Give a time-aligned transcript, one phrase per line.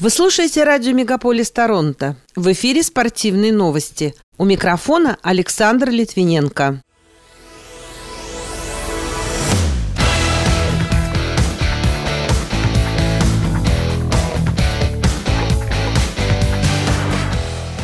[0.00, 2.14] Вы слушаете радио «Мегаполис Торонто».
[2.36, 4.14] В эфире спортивные новости.
[4.36, 6.80] У микрофона Александр Литвиненко.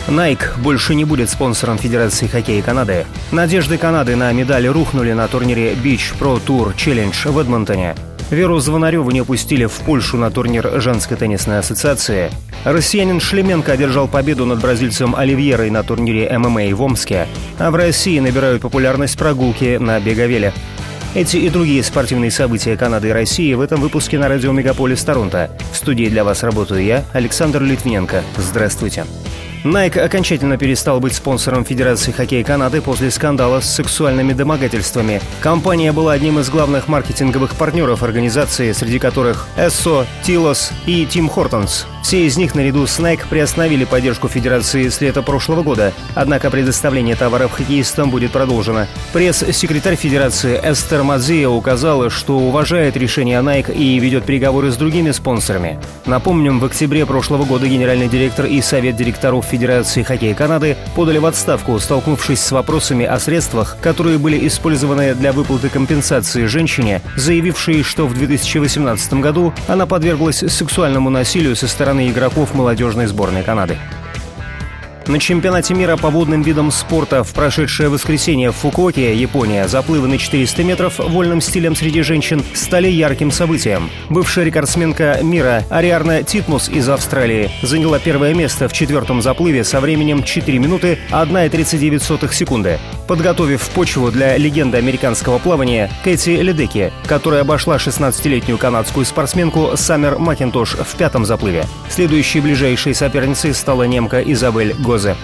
[0.06, 3.06] Nike больше не будет спонсором Федерации хоккея Канады.
[3.32, 7.96] Надежды Канады на медали рухнули на турнире Beach Pro Tour Challenge в Эдмонтоне.
[8.34, 12.30] Веру Звонареву не пустили в Польшу на турнир женской теннисной ассоциации.
[12.64, 17.28] Россиянин Шлеменко одержал победу над бразильцем Оливьерой на турнире ММА в Омске.
[17.58, 20.52] А в России набирают популярность прогулки на Беговеле.
[21.14, 25.50] Эти и другие спортивные события Канады и России в этом выпуске на радио Мегаполис Торонто.
[25.72, 28.24] В студии для вас работаю я, Александр Литвиненко.
[28.36, 29.04] Здравствуйте.
[29.64, 35.22] Nike окончательно перестал быть спонсором Федерации хоккея Канады после скандала с сексуальными домогательствами.
[35.40, 41.86] Компания была одним из главных маркетинговых партнеров организации, среди которых Эссо, Тилос и Тим Хортонс.
[42.04, 47.16] Все из них наряду с Nike приостановили поддержку Федерации с лета прошлого года, однако предоставление
[47.16, 48.86] товаров хоккеистам будет продолжено.
[49.14, 55.80] Пресс-секретарь Федерации Эстер Мадзия указала, что уважает решение Nike и ведет переговоры с другими спонсорами.
[56.04, 61.24] Напомним, в октябре прошлого года генеральный директор и совет директоров Федерации хоккея Канады подали в
[61.24, 68.06] отставку, столкнувшись с вопросами о средствах, которые были использованы для выплаты компенсации женщине, заявившей, что
[68.06, 73.78] в 2018 году она подверглась сексуальному насилию со стороны стороны игроков молодежной сборной Канады.
[75.06, 80.18] На чемпионате мира по водным видам спорта в прошедшее воскресенье в Фукуоке, Япония, заплывы на
[80.18, 83.90] 400 метров вольным стилем среди женщин стали ярким событием.
[84.08, 90.24] Бывшая рекордсменка мира Ариарна Титмус из Австралии заняла первое место в четвертом заплыве со временем
[90.24, 98.56] 4 минуты 1,39 секунды, подготовив почву для легенды американского плавания Кэти Ледеки, которая обошла 16-летнюю
[98.56, 101.66] канадскую спортсменку Саммер Макинтош в пятом заплыве.
[101.90, 105.16] Следующей ближайшей соперницей стала немка Изабель Го Гозе.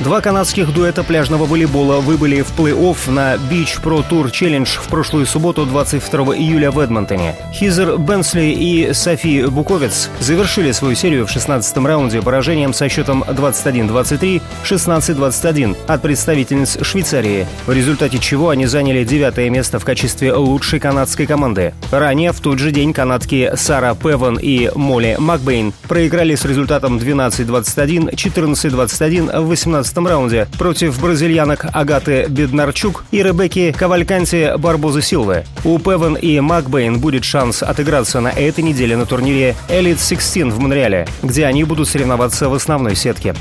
[0.00, 5.26] Два канадских дуэта пляжного волейбола выбыли в плей-офф на Beach Pro Tour Challenge в прошлую
[5.26, 7.34] субботу 22 июля в Эдмонтоне.
[7.52, 14.40] Хизер Бенсли и Софи Буковец завершили свою серию в 16-м раунде поражением со счетом 21-23,
[14.62, 21.26] 16-21 от представительниц Швейцарии, в результате чего они заняли девятое место в качестве лучшей канадской
[21.26, 21.74] команды.
[21.90, 28.14] Ранее в тот же день канадки Сара Певан и Молли Макбейн проиграли с результатом 12-21,
[28.14, 35.44] 14-21 в 18 16 раунде против бразильянок Агаты Беднарчук и Ребекки Кавальканти Барбозы Силвы.
[35.64, 40.58] У Певен и Макбейн будет шанс отыграться на этой неделе на турнире Elite 16 в
[40.58, 43.34] Монреале, где они будут соревноваться в основной сетке.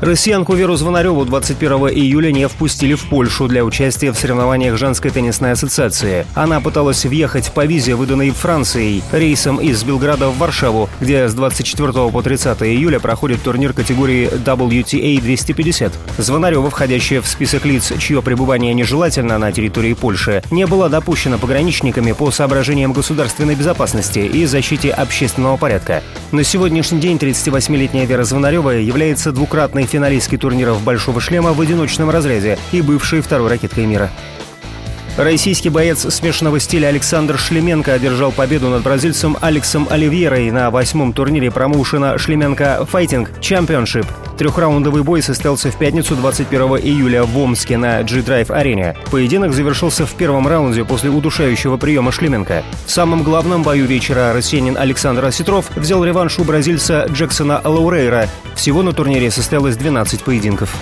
[0.00, 5.52] Россиянку Веру Звонареву 21 июля не впустили в Польшу для участия в соревнованиях женской теннисной
[5.52, 6.26] ассоциации.
[6.34, 12.10] Она пыталась въехать по визе, выданной Францией, рейсом из Белграда в Варшаву, где с 24
[12.10, 15.92] по 30 июля проходит турнир категории WTA 250.
[16.18, 22.12] Звонарева, входящая в список лиц, чье пребывание нежелательно на территории Польши, не была допущена пограничниками
[22.12, 26.02] по соображениям государственной безопасности и защите общественного порядка.
[26.32, 32.58] На сегодняшний день 38-летняя Вера Звонарева является двукратной финалистки турниров «Большого шлема» в одиночном разряде
[32.72, 34.10] и бывшей второй ракеткой мира.
[35.16, 41.50] Российский боец смешанного стиля Александр Шлеменко одержал победу над бразильцем Алексом Оливьерой на восьмом турнире
[41.50, 44.06] промоушена Шлеменко Файтинг Championship.
[44.36, 48.94] Трехраундовый бой состоялся в пятницу 21 июля в Омске на G-Drive арене.
[49.10, 52.62] Поединок завершился в первом раунде после удушающего приема Шлеменко.
[52.84, 58.28] В самом главном бою вечера россиянин Александр Осетров взял реванш у бразильца Джексона Лаурейра.
[58.54, 60.76] Всего на турнире состоялось 12 поединков.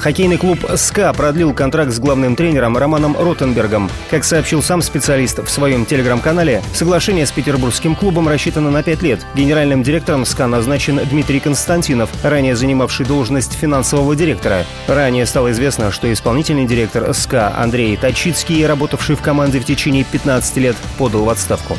[0.00, 3.90] Хоккейный клуб «СКА» продлил контракт с главным тренером Романом Ротенбергом.
[4.08, 9.20] Как сообщил сам специалист в своем телеграм-канале, соглашение с петербургским клубом рассчитано на 5 лет.
[9.34, 14.64] Генеральным директором «СКА» назначен Дмитрий Константинов, ранее занимавший должность финансового директора.
[14.88, 20.56] Ранее стало известно, что исполнительный директор «СКА» Андрей Тачицкий, работавший в команде в течение 15
[20.56, 21.76] лет, подал в отставку.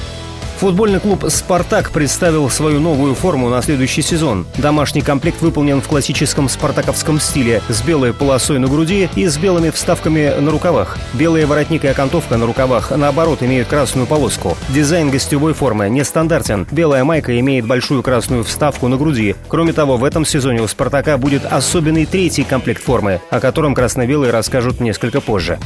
[0.62, 4.46] Футбольный клуб «Спартак» представил свою новую форму на следующий сезон.
[4.58, 9.72] Домашний комплект выполнен в классическом спартаковском стиле с белой полосой на груди и с белыми
[9.72, 11.00] вставками на рукавах.
[11.14, 14.56] Белые воротник и окантовка на рукавах, наоборот, имеют красную полоску.
[14.70, 16.68] Дизайн гостевой формы нестандартен.
[16.70, 19.36] Белая майка имеет большую красную вставку на груди.
[19.48, 24.32] Кроме того, в этом сезоне у «Спартака» будет особенный третий комплект формы, о котором красно-белые
[24.32, 25.58] расскажут несколько позже.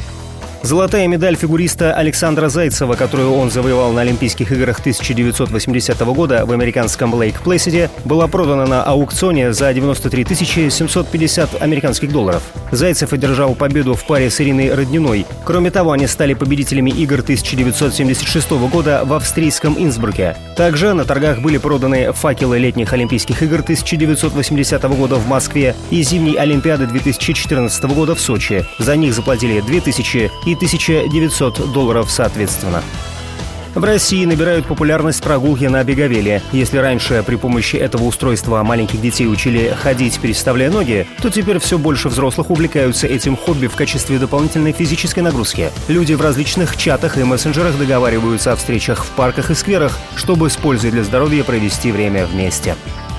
[0.66, 7.14] Золотая медаль фигуриста Александра Зайцева, которую он завоевал на Олимпийских играх 1980 года в американском
[7.14, 10.26] Лейк Плэсиде, была продана на аукционе за 93
[10.68, 12.42] 750 американских долларов.
[12.72, 15.24] Зайцев одержал победу в паре с Ириной Родниной.
[15.44, 20.36] Кроме того, они стали победителями игр 1976 года в австрийском Инсбруке.
[20.56, 26.34] Также на торгах были проданы факелы летних Олимпийских игр 1980 года в Москве и зимней
[26.34, 28.64] Олимпиады 2014 года в Сочи.
[28.80, 32.82] За них заплатили 2000 и 1900 долларов соответственно.
[33.76, 36.40] В России набирают популярность прогулки на беговеле.
[36.50, 41.76] Если раньше при помощи этого устройства маленьких детей учили ходить, переставляя ноги, то теперь все
[41.76, 45.70] больше взрослых увлекаются этим хобби в качестве дополнительной физической нагрузки.
[45.88, 50.56] Люди в различных чатах и мессенджерах договариваются о встречах в парках и скверах, чтобы с
[50.56, 52.76] пользой для здоровья провести время вместе.